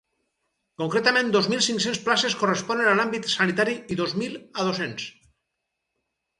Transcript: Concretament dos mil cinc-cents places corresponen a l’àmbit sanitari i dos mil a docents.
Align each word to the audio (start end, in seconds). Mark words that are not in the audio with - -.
Concretament 0.81 1.29
dos 1.35 1.49
mil 1.51 1.61
cinc-cents 1.65 1.99
places 2.07 2.37
corresponen 2.41 2.91
a 2.93 2.95
l’àmbit 3.01 3.29
sanitari 3.37 3.79
i 3.97 4.01
dos 4.03 4.19
mil 4.25 4.37
a 4.43 4.69
docents. 4.73 5.09